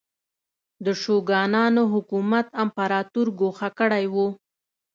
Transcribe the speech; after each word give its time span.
د 0.85 0.87
شوګانانو 1.01 1.83
حکومت 1.93 2.45
امپراتور 2.63 3.27
ګوښه 3.39 3.69
کړی 3.79 4.05
و. 4.13 4.15